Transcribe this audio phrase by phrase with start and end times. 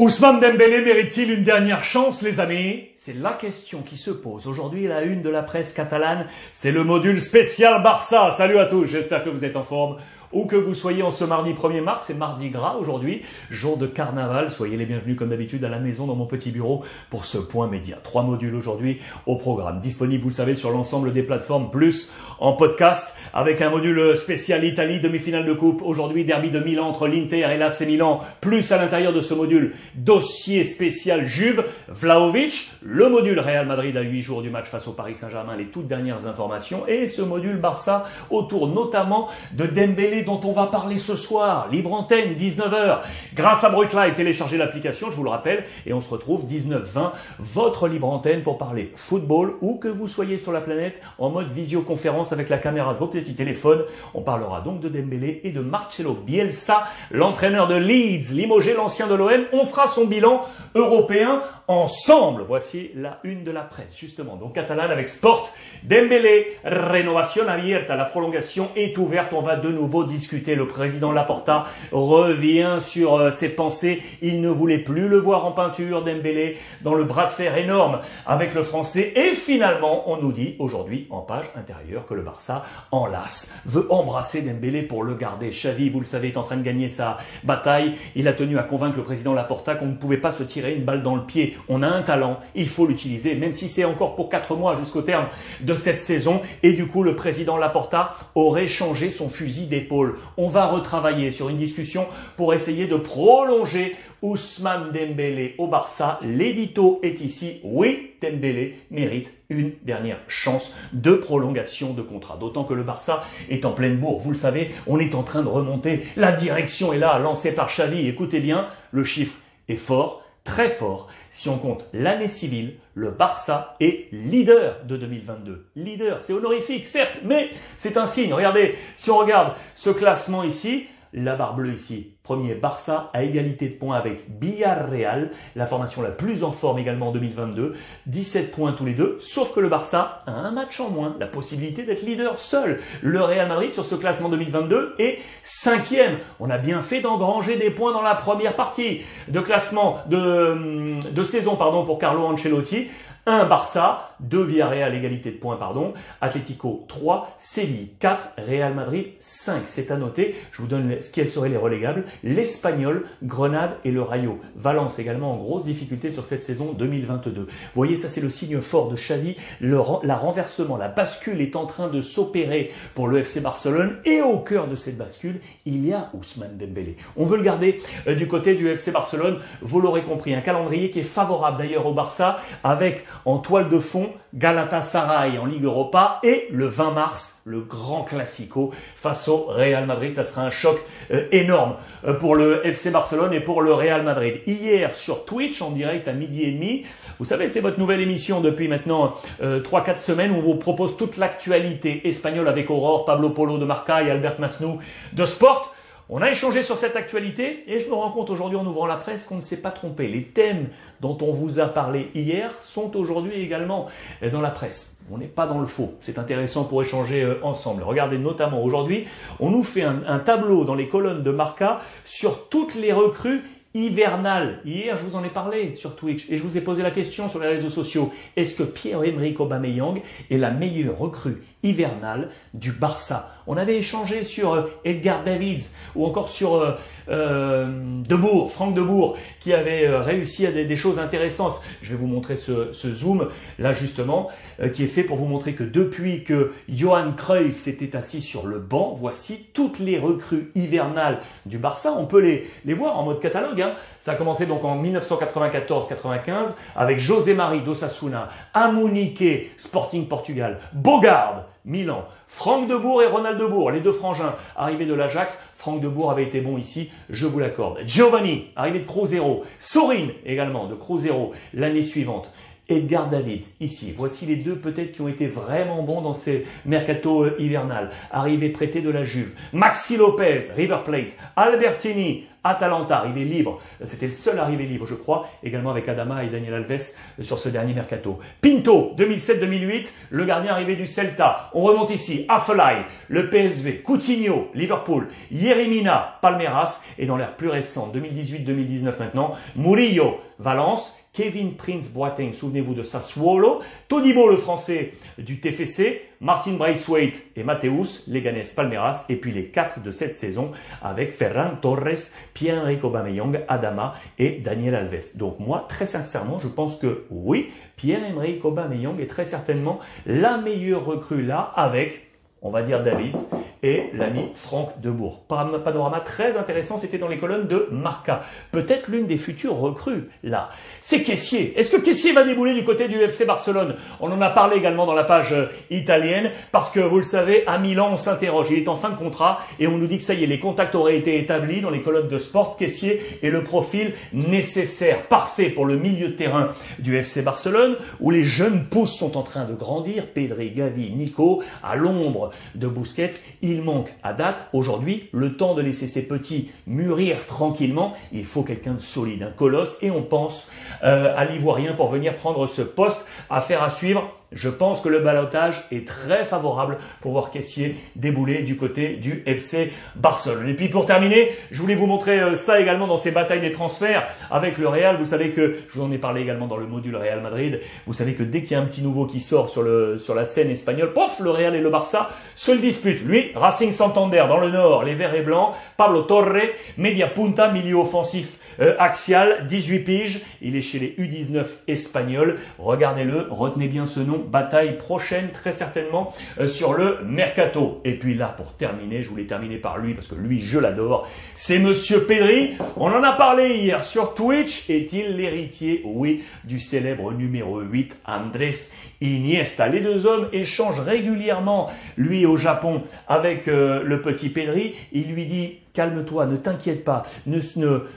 [0.00, 4.86] Ousmane Dembélé mérite-t-il une dernière chance, les amis C'est la question qui se pose aujourd'hui
[4.86, 6.26] la une de la presse catalane.
[6.52, 8.30] C'est le module spécial Barça.
[8.30, 9.98] Salut à tous, j'espère que vous êtes en forme.
[10.32, 13.88] Où que vous soyez en ce mardi 1er mars, c'est mardi gras aujourd'hui, jour de
[13.88, 14.48] carnaval.
[14.48, 17.66] Soyez les bienvenus comme d'habitude à la maison dans mon petit bureau pour ce point
[17.66, 17.96] média.
[18.00, 19.80] Trois modules aujourd'hui au programme.
[19.80, 24.64] Disponible, vous le savez, sur l'ensemble des plateformes, plus en podcast avec un module spécial
[24.64, 25.82] Italie, demi-finale de coupe.
[25.82, 28.20] Aujourd'hui, derby de Milan entre l'Inter et l'AC Milan.
[28.40, 32.70] Plus à l'intérieur de ce module, dossier spécial Juve, Vlaovic.
[32.82, 35.88] Le module Real Madrid à 8 jours du match face au Paris Saint-Germain, les toutes
[35.88, 36.86] dernières informations.
[36.86, 41.92] Et ce module Barça autour notamment de Dembélé dont on va parler ce soir, libre
[41.92, 43.00] antenne, 19h,
[43.34, 47.12] grâce à Brut Live, téléchargez l'application, je vous le rappelle, et on se retrouve 19-20,
[47.38, 51.50] votre libre antenne pour parler football, où que vous soyez sur la planète, en mode
[51.50, 53.82] visioconférence avec la caméra de vos petits téléphones.
[54.14, 59.14] On parlera donc de Dembélé et de Marcelo Bielsa, l'entraîneur de Leeds, limogé l'ancien de
[59.14, 59.44] l'OM.
[59.52, 60.42] On fera son bilan
[60.74, 62.42] européen ensemble.
[62.42, 64.36] Voici la une de la presse, justement.
[64.36, 65.50] Donc catalane avec Sport.
[65.82, 67.96] Dembélé, rénovation abierta.
[67.96, 69.32] La prolongation est ouverte.
[69.32, 70.54] On va de nouveau discuter.
[70.54, 74.02] Le président Laporta revient sur euh, ses pensées.
[74.20, 78.00] Il ne voulait plus le voir en peinture, Dembélé, dans le bras de fer énorme
[78.26, 79.12] avec le français.
[79.16, 84.42] Et finalement, on nous dit aujourd'hui, en page intérieure, que le Barça enlace, veut embrasser
[84.42, 85.50] Dembélé pour le garder.
[85.50, 87.94] Xavi, vous le savez, est en train de gagner sa bataille.
[88.16, 90.84] Il a tenu à convaincre le président Laporta qu'on ne pouvait pas se tirer une
[90.84, 91.56] balle dans le pied.
[91.68, 95.02] On a un talent, il faut l'utiliser, même si c'est encore pour quatre mois jusqu'au
[95.02, 95.26] terme
[95.60, 96.42] de cette saison.
[96.62, 99.99] Et du coup, le président Laporta aurait changé son fusil d'épaule.
[100.36, 102.06] On va retravailler sur une discussion
[102.36, 106.18] pour essayer de prolonger Ousmane Dembélé au Barça.
[106.22, 107.60] L'édito est ici.
[107.64, 112.36] Oui, Dembélé mérite une dernière chance de prolongation de contrat.
[112.38, 114.18] D'autant que le Barça est en pleine bourre.
[114.18, 116.02] Vous le savez, on est en train de remonter.
[116.16, 118.08] La direction est là, lancée par Xavi.
[118.08, 121.08] Écoutez bien, le chiffre est fort très fort.
[121.30, 125.66] Si on compte l'année civile, le Barça est leader de 2022.
[125.76, 128.32] Leader, c'est honorifique, certes, mais c'est un signe.
[128.32, 133.68] Regardez, si on regarde ce classement ici, la barre bleue ici, premier Barça à égalité
[133.68, 137.74] de points avec Villarreal, la formation la plus en forme également en 2022,
[138.06, 141.26] 17 points tous les deux, sauf que le Barça a un match en moins, la
[141.26, 142.80] possibilité d'être leader seul.
[143.02, 146.18] Le Real Madrid sur ce classement 2022 est cinquième.
[146.38, 151.24] On a bien fait d'engranger des points dans la première partie de classement de, de
[151.24, 152.88] saison pardon, pour Carlo Ancelotti.
[153.26, 155.94] 1 Barça, 2 Villarreal, égalité de points, pardon.
[156.20, 159.62] Atlético 3, Séville 4, Real Madrid 5.
[159.66, 160.34] C'est à noter.
[160.52, 162.04] Je vous donne ce quels seraient les relégables.
[162.22, 164.38] L'Espagnol, Grenade et le Rayo.
[164.56, 167.42] Valence également en grosse difficulté sur cette saison 2022.
[167.42, 169.36] Vous voyez, ça c'est le signe fort de Xavi.
[169.60, 173.96] Le, la renversement, la bascule est en train de s'opérer pour le FC Barcelone.
[174.04, 176.96] Et au cœur de cette bascule, il y a Ousmane Dembélé.
[177.16, 179.38] On veut le garder euh, du côté du FC Barcelone.
[179.62, 183.78] Vous l'aurez compris, un calendrier qui est favorable d'ailleurs au Barça avec en toile de
[183.78, 189.86] fond Galatasaray en Ligue Europa et le 20 mars le grand classico face au Real
[189.86, 190.14] Madrid.
[190.14, 190.78] Ça sera un choc
[191.10, 191.74] euh, énorme
[192.06, 194.40] euh, pour le FC Barcelone et pour le Real Madrid.
[194.46, 196.84] Hier sur Twitch en direct à midi et demi,
[197.18, 200.96] vous savez c'est votre nouvelle émission depuis maintenant euh, 3-4 semaines où on vous propose
[200.96, 204.78] toute l'actualité espagnole avec Aurore, Pablo Polo de Marca et Albert Masnou
[205.12, 205.74] de Sport.
[206.12, 208.96] On a échangé sur cette actualité et je me rends compte aujourd'hui en ouvrant la
[208.96, 210.08] presse qu'on ne s'est pas trompé.
[210.08, 210.66] Les thèmes
[211.00, 213.86] dont on vous a parlé hier sont aujourd'hui également
[214.32, 214.98] dans la presse.
[215.12, 215.94] On n'est pas dans le faux.
[216.00, 217.84] C'est intéressant pour échanger euh, ensemble.
[217.84, 219.06] Regardez notamment aujourd'hui,
[219.38, 223.42] on nous fait un, tableau dans les colonnes de Marca sur toutes les recrues
[223.74, 224.60] hivernales.
[224.64, 227.28] Hier, je vous en ai parlé sur Twitch et je vous ai posé la question
[227.28, 228.12] sur les réseaux sociaux.
[228.36, 234.54] Est-ce que Pierre-Emerick Aubameyang est la meilleure recrue hivernale du Barça On avait échangé sur
[234.54, 236.72] euh, Edgar Davids ou encore sur euh,
[237.08, 237.66] euh,
[238.08, 241.60] Debourg, Franck Debourg, qui avait euh, réussi à des, choses intéressantes.
[241.82, 243.28] Je vais vous montrer ce, zoom
[243.58, 244.28] là justement,
[244.72, 248.58] qui est fait pour vous montrer que depuis que Johan Cruyff s'était assis sur le
[248.58, 251.92] banc, voici toutes les recrues hivernales du Barça.
[251.98, 253.60] On peut les, les voir en mode catalogue.
[253.60, 253.74] Hein.
[253.98, 262.06] Ça a commencé donc en 1994-95 avec José Marie d'Osasuna, Amunique, Sporting Portugal, Bogarde, Milan,
[262.26, 265.42] Franck Debourg et Ronald Debourg, les deux frangins arrivés de l'Ajax.
[265.54, 267.80] Franck Debourg avait été bon ici, je vous l'accorde.
[267.86, 269.44] Giovanni, arrivé de Crozero.
[269.58, 272.32] Sorine également de Crozero l'année suivante.
[272.70, 273.92] Edgar Davids, ici.
[273.96, 277.90] Voici les deux peut-être qui ont été vraiment bons dans ces mercato hivernales.
[278.12, 279.34] Arrivé prêté de la Juve.
[279.52, 281.16] Maxi Lopez, River Plate.
[281.34, 283.60] Albertini, Atalanta, arrivé libre.
[283.84, 287.48] C'était le seul arrivé libre, je crois, également avec Adama et Daniel Alves sur ce
[287.48, 288.18] dernier mercato.
[288.40, 291.50] Pinto, 2007-2008, le gardien arrivé du Celta.
[291.54, 297.94] On remonte ici, Affelay, le PSV, Coutinho, Liverpool, Yerimina, Palmeiras, et dans l'ère plus récente,
[297.96, 306.09] 2018-2019 maintenant, Murillo, Valence, Kevin Prince Boateng, souvenez-vous de Sassuolo, Todibo le français du TFC,
[306.22, 310.52] Martin Braithwaite et Mateus, Leganes Palmeiras, et puis les quatre de cette saison
[310.82, 315.16] avec Ferran Torres, Pierre-Emerick Aubameyang, Adama et Daniel Alves.
[315.16, 320.84] Donc moi, très sincèrement, je pense que oui, Pierre-Emerick Aubameyang est très certainement la meilleure
[320.84, 322.10] recrue là avec
[322.42, 323.14] on va dire David,
[323.62, 325.20] et l'ami Franck Debourg.
[325.28, 328.22] Panorama très intéressant, c'était dans les colonnes de Marca.
[328.52, 330.50] Peut-être l'une des futures recrues, là.
[330.80, 331.58] C'est Caissier.
[331.58, 333.76] Est-ce que Caissier va débouler du côté du FC Barcelone?
[334.00, 337.46] On en a parlé également dans la page euh, italienne, parce que vous le savez,
[337.46, 338.48] à Milan, on s'interroge.
[338.50, 340.40] Il est en fin de contrat, et on nous dit que ça y est, les
[340.40, 342.56] contacts auraient été établis dans les colonnes de sport.
[342.56, 346.48] Caissier est le profil nécessaire, parfait pour le milieu de terrain
[346.78, 350.06] du FC Barcelone, où les jeunes pousses sont en train de grandir.
[350.06, 353.12] Pedri, Gavi, Nico, à l'ombre de Bousquet,
[353.42, 357.94] il manque à date aujourd'hui le temps de laisser ces petits mûrir tranquillement.
[358.12, 360.50] Il faut quelqu'un de solide, un colosse, et on pense
[360.84, 363.04] euh, à l'Ivoirien pour venir prendre ce poste.
[363.28, 364.19] Affaire à suivre.
[364.32, 369.24] Je pense que le balotage est très favorable pour voir Caissier débouler du côté du
[369.26, 370.48] FC Barcelone.
[370.48, 373.50] Et puis pour terminer, je voulais vous montrer euh, ça également dans ces batailles des
[373.50, 374.96] transferts avec le Real.
[374.98, 377.92] Vous savez que, je vous en ai parlé également dans le module Real Madrid, vous
[377.92, 380.24] savez que dès qu'il y a un petit nouveau qui sort sur, le, sur la
[380.24, 383.04] scène espagnole, pof, le Real et le Barça se le disputent.
[383.04, 386.36] Lui, Racing Santander dans le nord, les verts et blancs, Pablo Torre,
[386.78, 392.38] media punta, milieu offensif euh, Axial, 18 piges, il est chez les U19 espagnols.
[392.58, 394.18] Regardez-le, retenez bien ce nom.
[394.18, 397.80] Bataille prochaine, très certainement, euh, sur le Mercato.
[397.84, 401.08] Et puis là, pour terminer, je voulais terminer par lui, parce que lui, je l'adore.
[401.36, 402.54] C'est Monsieur Pedri.
[402.76, 404.68] On en a parlé hier sur Twitch.
[404.68, 408.54] Est-il l'héritier, oui, du célèbre numéro 8, Andrés
[409.00, 409.68] Iniesta.
[409.68, 414.74] Les deux hommes échangent régulièrement, lui au Japon, avec euh, le petit Pedri.
[414.92, 417.38] Il lui dit calme-toi, ne t'inquiète pas, ne,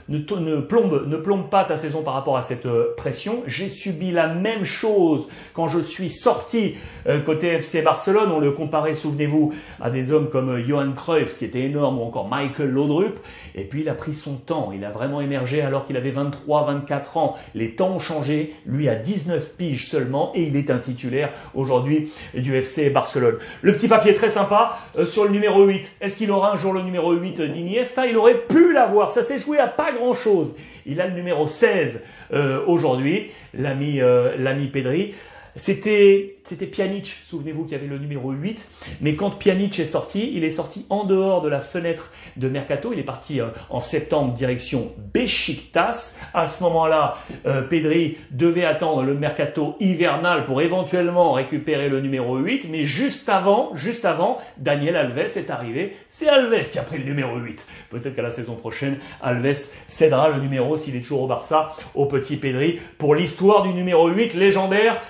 [0.08, 3.42] ne, plombe, ne plombe pas ta saison par rapport à cette euh, pression.
[3.46, 6.76] J'ai subi la même chose quand je suis sorti
[7.06, 8.30] euh, côté FC Barcelone.
[8.30, 12.02] On le comparait, souvenez-vous, à des hommes comme euh, Johan Cruyff, qui était énorme, ou
[12.02, 13.18] encore Michael Laudrup.
[13.54, 16.66] Et puis il a pris son temps, il a vraiment émergé alors qu'il avait 23,
[16.66, 17.36] 24 ans.
[17.54, 22.12] Les temps ont changé, lui a 19 piges seulement, et il est un titulaire aujourd'hui
[22.34, 23.36] du FC Barcelone.
[23.62, 25.90] Le petit papier très sympa sur le numéro 8.
[26.00, 29.10] Est-ce qu'il aura un jour le numéro 8 Iniesta, il aurait pu l'avoir.
[29.10, 30.54] Ça s'est joué à pas grand-chose.
[30.86, 35.14] Il a le numéro 16 euh, aujourd'hui, l'ami euh, l'ami Pedri.
[35.56, 38.68] C'était, c'était Pjanic, souvenez-vous qu'il y avait le numéro 8,
[39.00, 42.92] mais quand Pjanic est sorti, il est sorti en dehors de la fenêtre de Mercato,
[42.92, 46.16] il est parti euh, en septembre direction Besiktas.
[46.32, 52.36] À ce moment-là, euh, Pedri devait attendre le Mercato hivernal pour éventuellement récupérer le numéro
[52.36, 55.96] 8, mais juste avant, juste avant, Daniel Alves est arrivé.
[56.08, 57.68] C'est Alves qui a pris le numéro 8.
[57.90, 62.06] Peut-être qu'à la saison prochaine, Alves cédera le numéro, s'il est toujours au Barça, au
[62.06, 65.00] petit Pedri, pour l'histoire du numéro 8 légendaire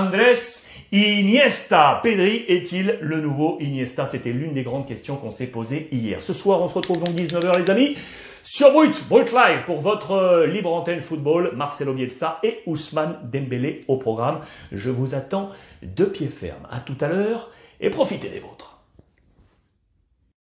[0.00, 2.00] d'Andrés Iniesta.
[2.02, 4.06] Pedri est-il le nouveau Iniesta?
[4.06, 6.22] C'était l'une des grandes questions qu'on s'est posées hier.
[6.22, 7.96] Ce soir, on se retrouve donc 19h les amis.
[8.42, 13.82] Sur Brut, Brut Live pour votre euh, libre antenne football, Marcelo Bielsa et Ousmane Dembélé
[13.86, 14.40] au programme.
[14.72, 15.50] Je vous attends
[15.82, 16.66] de pied ferme.
[16.70, 17.50] À tout à l'heure
[17.80, 18.71] et profitez des vôtres.